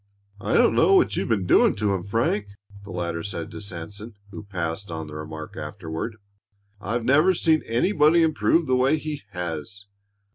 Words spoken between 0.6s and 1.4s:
know what you've